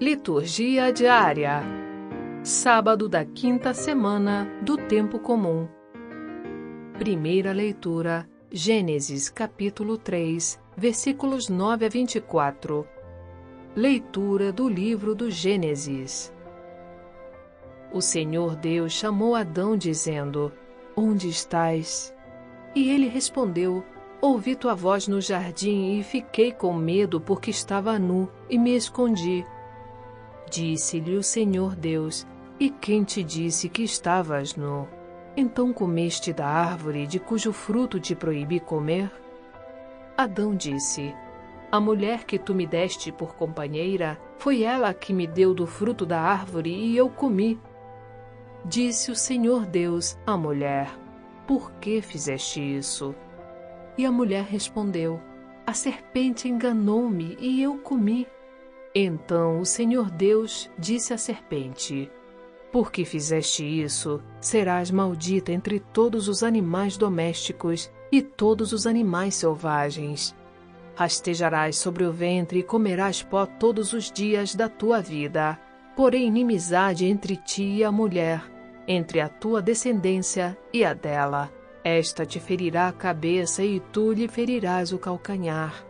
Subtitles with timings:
[0.00, 1.62] Liturgia diária.
[2.42, 5.68] Sábado da quinta semana do tempo comum.
[6.98, 12.88] Primeira leitura: Gênesis capítulo 3, versículos 9 a 24.
[13.76, 16.32] Leitura do livro do Gênesis.
[17.92, 20.50] O Senhor Deus chamou Adão dizendo:
[20.96, 22.14] Onde estás?
[22.74, 23.84] E ele respondeu:
[24.18, 29.44] Ouvi tua voz no jardim e fiquei com medo porque estava nu e me escondi.
[30.50, 32.26] Disse-lhe o Senhor Deus:
[32.58, 34.88] E quem te disse que estavas nu?
[35.36, 39.12] Então comeste da árvore de cujo fruto te proibi comer?
[40.16, 41.14] Adão disse:
[41.70, 46.04] A mulher que tu me deste por companheira, foi ela que me deu do fruto
[46.04, 47.60] da árvore e eu comi.
[48.64, 50.90] Disse o Senhor Deus à mulher:
[51.46, 53.14] Por que fizeste isso?
[53.96, 55.20] E a mulher respondeu:
[55.64, 58.26] A serpente enganou-me e eu comi.
[58.94, 62.10] Então o Senhor Deus disse à serpente:
[62.72, 70.34] Porque fizeste isso, serás maldita entre todos os animais domésticos e todos os animais selvagens.
[70.96, 75.58] Rastejarás sobre o ventre e comerás pó todos os dias da tua vida.
[75.96, 78.42] Porém, inimizade entre ti e a mulher,
[78.88, 81.50] entre a tua descendência e a dela.
[81.84, 85.86] Esta te ferirá a cabeça e tu lhe ferirás o calcanhar.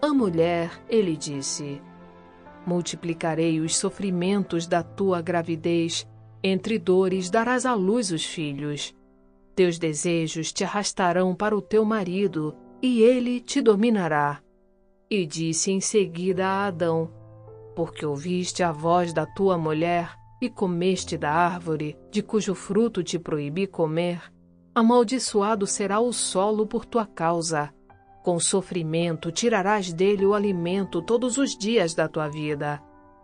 [0.00, 1.80] A mulher, ele disse,
[2.66, 6.06] multiplicarei os sofrimentos da tua gravidez,
[6.42, 8.94] entre dores darás à luz os filhos.
[9.54, 14.40] Teus desejos te arrastarão para o teu marido, e ele te dominará.
[15.10, 17.10] E disse em seguida a Adão:
[17.76, 23.18] Porque ouviste a voz da tua mulher e comeste da árvore, de cujo fruto te
[23.18, 24.32] proibi comer,
[24.74, 27.72] amaldiçoado será o solo por tua causa
[28.22, 32.80] com sofrimento tirarás dele o alimento todos os dias da tua vida.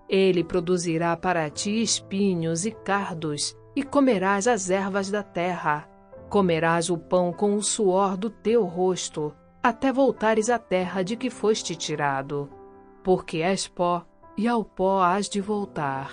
[0.09, 5.89] Ele produzirá para ti espinhos e cardos, e comerás as ervas da terra.
[6.29, 11.31] Comerás o pão com o suor do teu rosto, até voltares à terra de que
[11.31, 12.51] foste tirado.
[13.05, 14.05] Porque és pó,
[14.37, 16.11] e ao pó hás de voltar.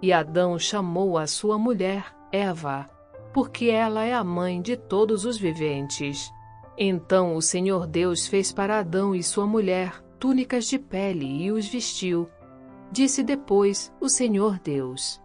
[0.00, 2.88] E Adão chamou a sua mulher Eva,
[3.32, 6.30] porque ela é a mãe de todos os viventes.
[6.76, 11.68] Então o Senhor Deus fez para Adão e sua mulher túnicas de pele e os
[11.68, 12.28] vestiu.
[12.90, 15.20] Disse depois o Senhor Deus: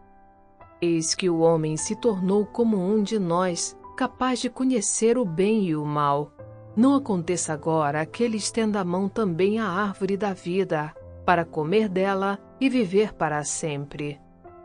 [0.81, 5.65] Eis que o homem se tornou como um de nós, capaz de conhecer o bem
[5.65, 6.31] e o mal.
[6.75, 10.93] Não aconteça agora que ele estenda a mão também à árvore da vida,
[11.25, 14.19] para comer dela e viver para sempre.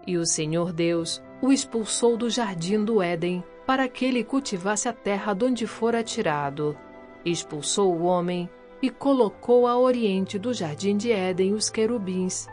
[0.07, 4.93] E o Senhor Deus o expulsou do jardim do Éden para que ele cultivasse a
[4.93, 6.77] terra de onde fora tirado.
[7.25, 8.49] Expulsou o homem
[8.83, 12.47] e colocou a oriente do jardim de Éden os querubins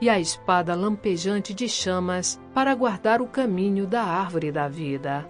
[0.00, 5.28] e a espada lampejante de chamas para guardar o caminho da árvore da vida.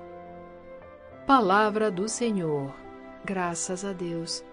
[1.26, 2.74] Palavra do Senhor.
[3.24, 4.44] Graças a Deus.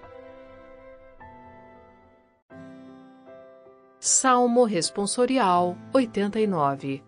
[3.99, 7.03] Salmo Responsorial 89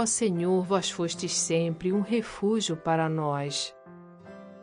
[0.00, 3.76] Ó Senhor, vós fostes sempre um refúgio para nós.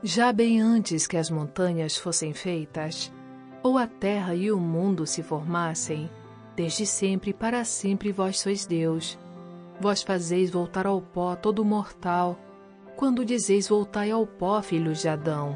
[0.02, 3.14] Já bem antes que as montanhas fossem feitas,
[3.62, 6.10] ou a terra e o mundo se formassem,
[6.56, 9.16] desde sempre e para sempre vós sois Deus.
[9.80, 12.36] Vós fazeis voltar ao pó todo mortal,
[12.96, 15.56] quando dizeis voltai ao pó, filhos de Adão.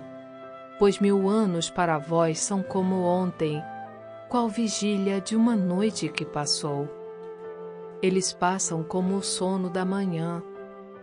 [0.77, 3.59] Pois mil anos para vós são como ontem,
[4.29, 7.00] qual vigília de uma noite que passou.
[8.01, 10.41] Eles passam como o sono da manhã.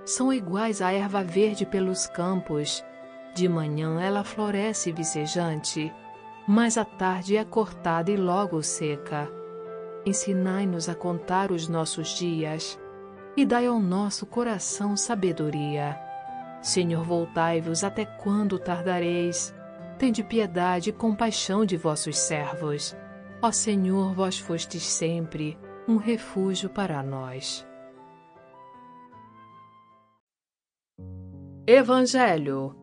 [0.04, 2.84] São iguais à erva verde pelos campos.
[3.34, 5.94] De manhã ela floresce vicejante,
[6.46, 9.30] mas à tarde é cortada e logo seca.
[10.04, 12.80] Ensinai-nos a contar os nossos dias
[13.36, 15.96] e dai ao nosso coração sabedoria.
[16.60, 19.54] Senhor, voltai-vos até quando tardareis?
[19.98, 22.96] Tende piedade e compaixão de vossos servos.
[23.40, 25.56] Ó Senhor, vós fostes sempre
[25.88, 27.66] um refúgio para nós.
[31.66, 32.76] Evangelho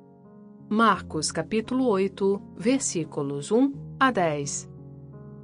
[0.67, 4.67] Marcos capítulo 8, versículos 1 a 10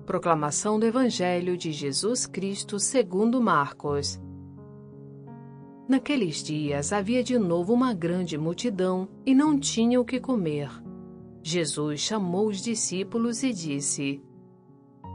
[0.07, 4.19] Proclamação do Evangelho de Jesus Cristo segundo Marcos
[5.88, 10.71] Naqueles dias havia de novo uma grande multidão e não tinham o que comer.
[11.44, 14.24] Jesus chamou os discípulos e disse: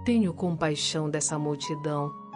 [0.04, 2.25] Tenho compaixão dessa multidão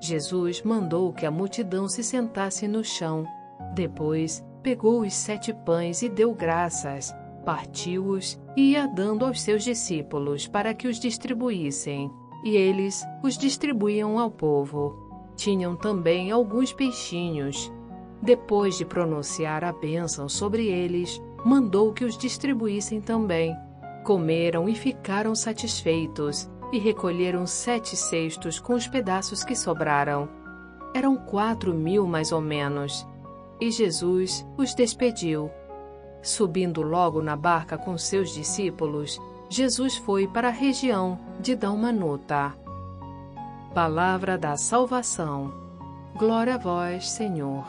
[0.00, 3.24] Jesus mandou que a multidão se sentasse no chão.
[3.74, 7.14] Depois, pegou os sete pães e deu graças,
[7.44, 12.10] partiu-os e ia dando aos seus discípulos para que os distribuíssem.
[12.44, 15.08] E eles os distribuíam ao povo.
[15.34, 17.72] Tinham também alguns peixinhos.
[18.22, 23.56] Depois de pronunciar a bênção sobre eles, mandou que os distribuíssem também.
[24.04, 30.28] Comeram e ficaram satisfeitos, e recolheram sete cestos com os pedaços que sobraram.
[30.94, 33.06] Eram quatro mil mais ou menos.
[33.60, 35.50] E Jesus os despediu.
[36.22, 42.54] Subindo logo na barca com seus discípulos, Jesus foi para a região de Dalmanuta.
[43.74, 45.52] Palavra da salvação.
[46.16, 47.64] Glória a vós, Senhor.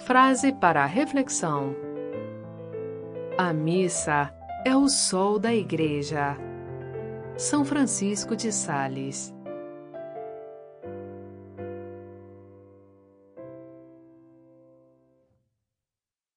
[0.00, 1.74] Frase para a reflexão:
[3.36, 4.32] A missa
[4.64, 6.36] é o sol da Igreja.
[7.36, 9.34] São Francisco de Sales.